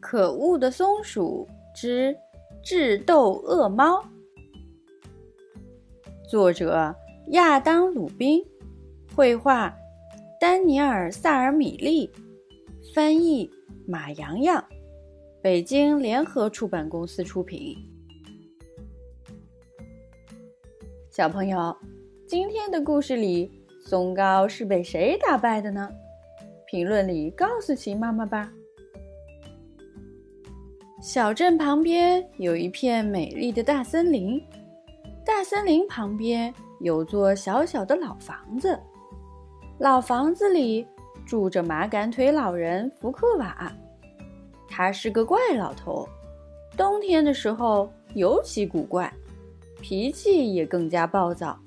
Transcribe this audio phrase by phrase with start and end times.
[0.00, 2.16] 可恶的松鼠之
[2.62, 4.02] 智斗恶猫，
[6.28, 6.94] 作者
[7.28, 8.42] 亚当·鲁宾，
[9.14, 9.72] 绘画
[10.40, 12.10] 丹尼尔·萨尔米利，
[12.94, 13.48] 翻译
[13.86, 14.64] 马洋洋，
[15.42, 17.76] 北京联合出版公司出品。
[21.10, 21.76] 小朋友，
[22.26, 23.50] 今天的故事里，
[23.84, 25.90] 松糕是被谁打败的呢？
[26.66, 28.50] 评论里告诉奇妈妈吧。
[31.00, 34.38] 小镇旁边有一片美丽的大森林，
[35.24, 38.78] 大森林旁边有座小小的老房子，
[39.78, 40.86] 老房子里
[41.24, 43.72] 住着马杆腿老人福克瓦。
[44.68, 46.06] 他是个怪老头，
[46.76, 49.10] 冬天的时候尤其古怪，
[49.80, 51.58] 脾气也更加暴躁。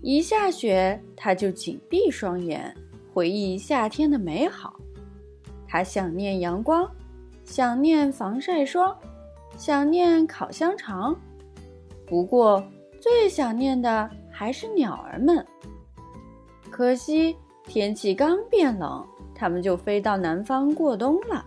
[0.00, 2.72] 一下雪，他就紧闭双眼，
[3.12, 4.74] 回忆夏天的美好。
[5.66, 6.88] 他想念阳光。
[7.44, 8.96] 想念防晒霜，
[9.56, 11.14] 想念烤香肠，
[12.06, 12.64] 不过
[13.00, 15.44] 最想念的还是鸟儿们。
[16.70, 21.44] 可惜天气刚变冷，它们就飞到南方过冬了。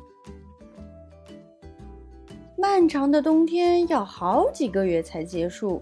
[2.57, 5.81] 漫长的冬天要好几个月才结束，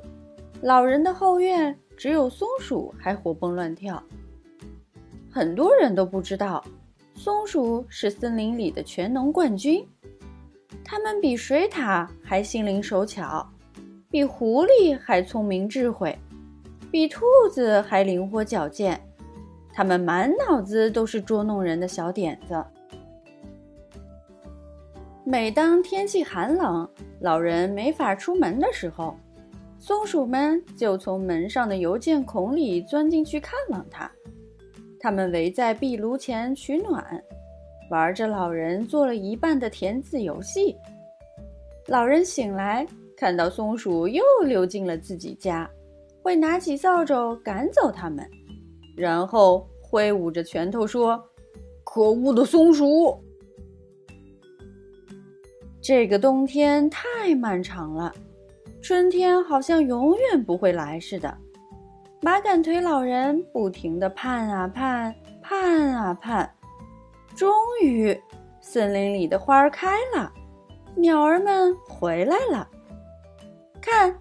[0.61, 4.01] 老人的后院只有松鼠还活蹦乱跳。
[5.29, 6.63] 很多人都不知道，
[7.13, 9.85] 松鼠是森林里的全能冠军。
[10.87, 13.45] 它们比水獭还心灵手巧，
[14.11, 16.15] 比狐狸还聪明智慧，
[16.91, 19.01] 比兔子还灵活矫健。
[19.73, 22.63] 它们满脑子都是捉弄人的小点子。
[25.25, 26.87] 每当天气寒冷，
[27.19, 29.17] 老人没法出门的时候，
[29.79, 34.09] 松鼠们就从门上的邮件孔里钻进去看望他。
[34.99, 37.21] 它们围在壁炉前取暖。
[37.89, 40.75] 玩着老人做了一半的填字游戏，
[41.87, 45.69] 老人醒来看到松鼠又溜进了自己家，
[46.23, 48.27] 会拿起扫帚赶走它们，
[48.97, 51.23] 然后挥舞着拳头说
[51.85, 53.23] ：“可恶的松鼠！”
[55.79, 58.11] 这个冬天太漫长了，
[58.81, 61.37] 春天好像永远不会来似的。
[62.21, 66.51] 马杆腿老人不停地盼啊盼，盼啊盼。
[67.35, 67.51] 终
[67.81, 68.17] 于，
[68.61, 70.31] 森林里的花儿开了，
[70.95, 72.67] 鸟儿们回来了。
[73.81, 74.17] 看，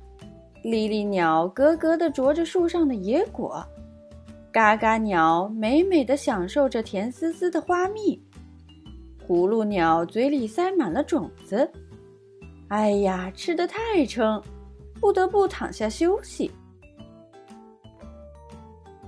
[0.63, 3.65] 莉莉鸟咯咯地啄着树上的野果，
[4.51, 8.21] 嘎嘎鸟美美地享受着甜丝丝的花蜜，
[9.27, 11.71] 葫芦鸟嘴里塞满了种子。
[12.69, 14.43] 哎呀，吃得太撑，
[15.01, 16.51] 不得不躺下休息。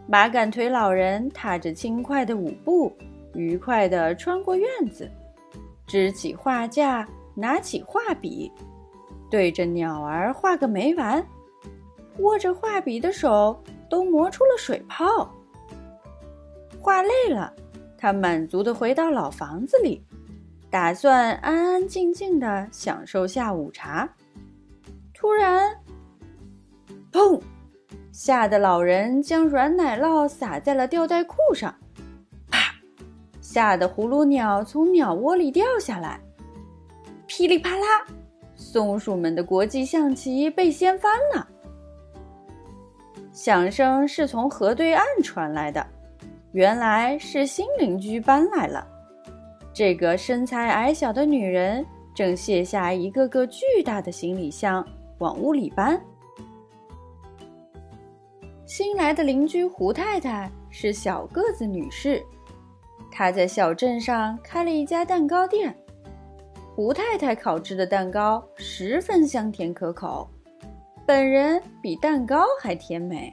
[0.06, 2.96] 马杆腿老人踏着轻快的舞步。
[3.36, 5.10] 愉快地穿过院子，
[5.86, 8.50] 支起画架，拿起画笔，
[9.30, 11.24] 对着鸟儿画个没完。
[12.18, 15.30] 握着画笔的手都磨出了水泡。
[16.80, 17.52] 画累了，
[17.98, 20.02] 他满足地回到老房子里，
[20.70, 24.08] 打算安安静静地享受下午茶。
[25.12, 25.76] 突然，
[27.12, 27.40] 砰！
[28.12, 31.74] 吓得老人将软奶酪撒在了吊带裤上。
[33.56, 36.20] 吓得葫芦鸟从鸟窝里掉下来，
[37.26, 37.86] 噼里啪啦，
[38.54, 41.48] 松鼠们的国际象棋被掀翻了。
[43.32, 45.86] 响声是从河对岸传来的，
[46.52, 48.86] 原来是新邻居搬来了。
[49.72, 51.82] 这个身材矮小的女人
[52.14, 54.86] 正卸下一个个巨大的行李箱
[55.16, 55.98] 往屋里搬。
[58.66, 62.22] 新来的邻居胡太太是小个子女士。
[63.18, 65.74] 他在小镇上开了一家蛋糕店，
[66.74, 70.28] 胡太太烤制的蛋糕十分香甜可口，
[71.06, 73.32] 本人比蛋糕还甜美，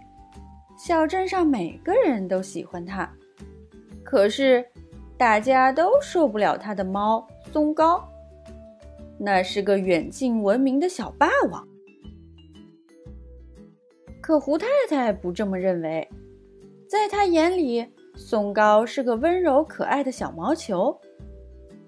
[0.78, 3.12] 小镇上每个人都喜欢他。
[4.06, 4.66] 可是，
[5.18, 8.08] 大家都受不了他的猫松糕，
[9.20, 11.68] 那是个远近闻名的小霸王。
[14.22, 16.08] 可胡太太不这么认为，
[16.90, 17.86] 在她眼里。
[18.16, 20.98] 松糕是个温柔可爱的小毛球，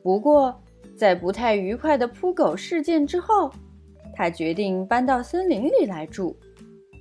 [0.04, 0.54] 不过
[0.95, 3.51] 在不太愉快的扑狗事件之后，
[4.13, 6.36] 他决定搬到森林里来住，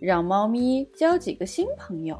[0.00, 2.18] 让猫咪交几个新朋友。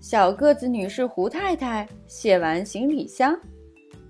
[0.00, 3.38] 小个子女士胡太太卸完行李箱，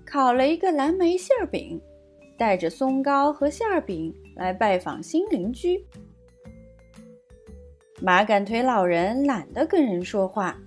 [0.05, 1.81] 烤了一个蓝莓馅饼，
[2.37, 5.85] 带着松糕和馅饼来拜访新邻居。
[8.01, 10.57] 马杆腿老人懒得跟人说话，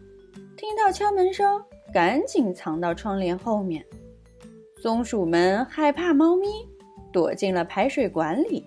[0.56, 3.84] 听到敲门声，赶紧藏到窗帘后面。
[4.80, 6.46] 松鼠们害怕猫咪，
[7.12, 8.64] 躲进了排水管里。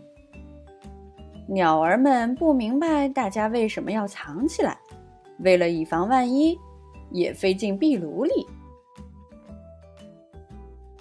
[1.47, 4.77] 鸟儿们不明白大家为什么要藏起来，
[5.39, 6.55] 为了以防万一，
[7.09, 8.45] 也飞进壁炉里。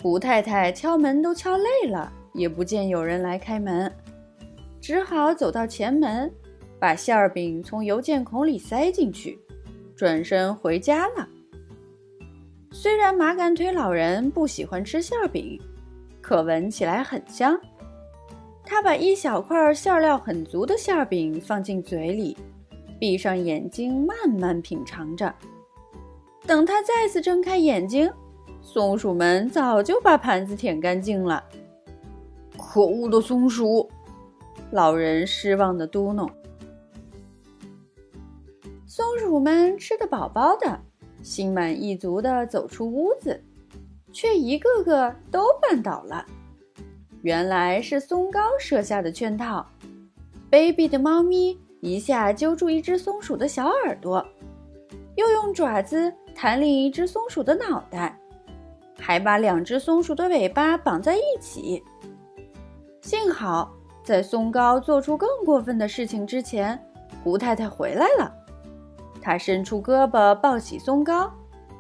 [0.01, 3.93] 胡太太敲门都敲累了，也不见有人来开门，
[4.81, 6.33] 只好走到前门，
[6.81, 9.39] 把馅儿饼从邮件孔里塞进去，
[9.95, 11.29] 转身回家了。
[12.73, 15.61] 虽然麻杆腿老人不喜欢吃馅饼，
[16.23, 17.61] 可闻起来很香。
[18.65, 22.37] 他把一小块馅料很足的馅饼放进嘴里，
[22.99, 25.35] 闭上眼睛慢慢品尝着。
[26.47, 28.11] 等他再次睁开眼睛，
[28.63, 31.45] 松鼠们早就把盘子舔干净了。
[32.57, 33.87] 可恶的松鼠！
[34.71, 36.31] 老人失望地嘟哝。
[39.01, 40.79] 松鼠们吃得饱饱的，
[41.23, 43.43] 心满意足地走出屋子，
[44.13, 46.27] 却一个个都绊倒了。
[47.23, 49.67] 原来是松糕设下的圈套。
[50.51, 54.23] 卑鄙的猫咪一下揪住一只松鼠的小耳朵，
[55.17, 58.21] 又用爪子弹另一只松鼠的脑袋。
[58.99, 61.83] 还把两只松鼠的尾巴绑在一起。
[63.01, 63.73] 幸好，
[64.05, 66.79] 在松糕做出更过分的事情之前，
[67.25, 68.37] 胡太太回来了。
[69.21, 71.31] 他伸出胳膊抱起松糕，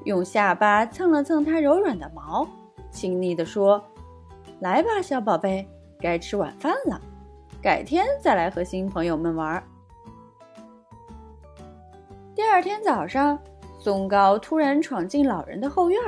[0.04, 2.46] 用下巴蹭了蹭它柔软的毛，
[2.90, 3.82] 亲昵地说
[4.60, 5.66] ：“来吧，小宝贝，
[5.98, 7.00] 该吃晚饭了。
[7.62, 9.62] 改天再来和新朋友们玩。”
[12.34, 13.38] 第二天早上，
[13.78, 16.00] 松糕突然闯进老人的后院。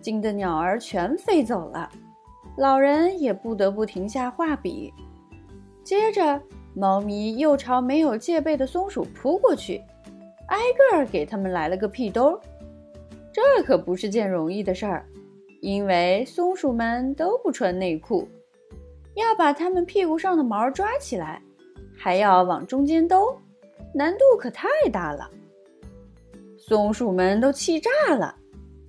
[0.00, 1.88] 惊的鸟儿全飞走了，
[2.56, 4.92] 老人也不得不停下画笔。
[5.84, 6.40] 接着，
[6.74, 9.80] 猫咪又朝没有戒备的松鼠扑过去，
[10.52, 12.38] 挨个儿给他们来了个屁兜。
[13.32, 15.06] 这可不是件容易的事儿，
[15.62, 18.28] 因为松鼠们都不穿内裤，
[19.14, 21.40] 要把它们屁股上的毛抓起来，
[21.96, 23.34] 还要往中间兜，
[23.94, 25.30] 难度可太大了。
[26.58, 28.36] 松鼠们都气炸了。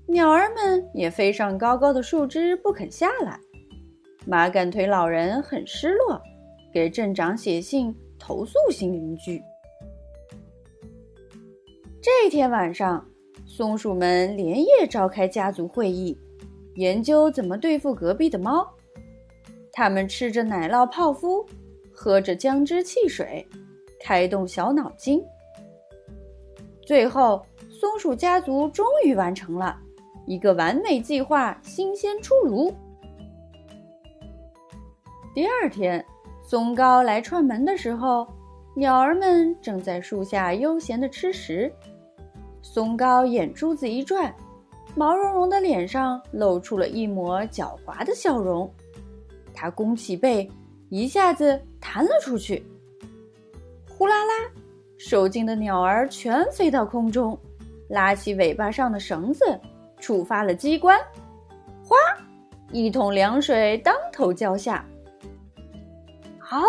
[0.05, 3.39] 鸟儿们也飞上高高的树枝，不肯下来。
[4.25, 6.21] 麻杆腿老人很失落，
[6.73, 9.41] 给镇长写信投诉新邻居。
[12.05, 13.01] 这天晚上，
[13.45, 16.17] 松鼠们连夜召开家族会议，
[16.75, 18.69] 研究怎么对付隔壁的猫。
[19.71, 21.45] 他们吃着奶酪泡芙，
[21.93, 23.47] 喝着姜汁汽水，
[24.01, 25.23] 开动小脑筋。
[26.85, 29.79] 最后，松鼠家族终于完成了。
[30.25, 32.75] 一个完美计划新鲜出炉。
[35.33, 36.05] 第二天，
[36.45, 38.27] 松糕来串门的时候，
[38.75, 41.71] 鸟儿们正在树下悠闲地吃食。
[42.73, 44.33] 松糕眼珠子一转，
[44.95, 48.67] 毛茸茸的脸上露出了一抹狡猾的笑容。
[49.53, 50.49] 他弓起背，
[50.89, 52.65] 一下子弹了出去。
[53.87, 54.33] 呼啦啦，
[54.97, 57.37] 受惊的鸟儿全飞到空中，
[57.89, 59.45] 拉起尾巴上的绳子。
[59.99, 60.99] 触发了机关，
[61.85, 61.95] 哗！
[62.71, 64.83] 一桶凉水当头浇下。
[66.39, 66.59] 嗷！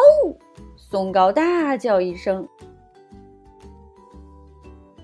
[0.76, 2.46] 松糕大叫一声。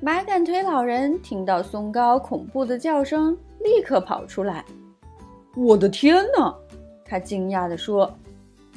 [0.03, 4.65] 麻杆腿老人听到松糕恐怖的叫声，立刻跑出来。
[5.55, 6.57] 我的天哪！
[7.05, 8.11] 他惊讶地说：“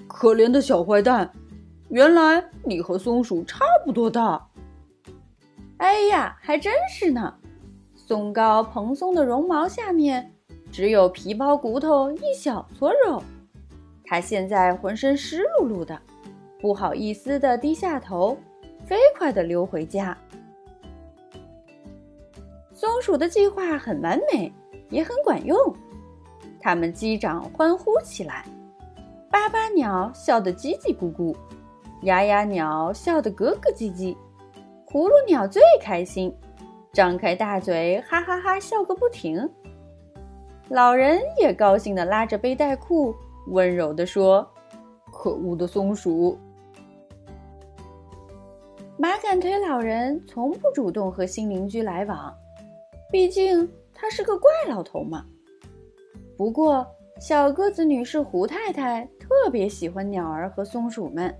[0.05, 1.31] 可怜的小坏蛋，
[1.87, 4.49] 原来你和松鼠差不多大。”
[5.77, 7.33] 哎呀，还真是呢。
[7.95, 10.29] 松糕蓬松的绒毛下面
[10.73, 13.23] 只有皮包骨头一小撮肉，
[14.03, 15.97] 它现在浑身湿漉漉的，
[16.59, 18.37] 不好意思地低下头，
[18.85, 20.17] 飞快地溜回家。
[22.83, 24.53] 松鼠的计划很完美，
[24.89, 25.57] 也很管用，
[26.59, 28.43] 它们击掌欢呼起来，
[29.31, 31.33] 巴巴鸟笑得叽叽咕咕，
[32.01, 34.13] 哑哑鸟笑得咯咯唧唧，
[34.85, 36.35] 葫芦鸟最开心。
[36.91, 39.49] 张开大嘴，哈哈哈笑个不停。
[40.67, 43.15] 老人也高兴地拉着背带裤，
[43.47, 44.45] 温柔地说
[45.09, 46.37] ：“可恶的松鼠！”
[48.99, 52.35] 马杆腿老人从不主动和新邻居来往，
[53.13, 55.23] 毕竟他是个怪老头嘛。
[56.35, 56.83] 不过，
[57.19, 61.31] 小个子女士胡太太特别喜欢鸟儿和松鼠们。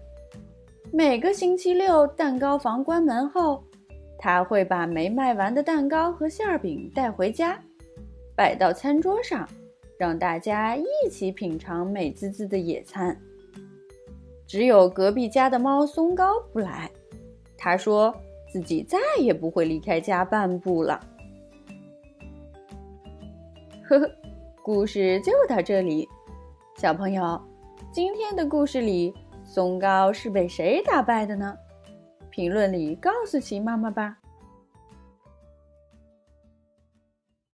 [0.91, 3.63] 每个星期六，蛋糕房关门后。
[4.19, 7.59] 他会把没卖完的蛋糕和馅饼带回家，
[8.35, 9.49] 摆到餐桌上，
[9.97, 13.19] 让大家一起品尝美滋滋的野餐。
[14.45, 16.91] 只有隔壁家的猫松糕不来，
[17.57, 18.15] 他说
[18.51, 20.99] 自己再也不会离开家半步了。
[23.93, 24.11] 呵呵，
[24.63, 26.09] 故事就到这里。
[26.77, 27.39] 小朋友，
[27.91, 31.55] 今天的故事里，松糕是被谁打败的呢？
[32.31, 34.17] 评论里告诉秦妈妈吧。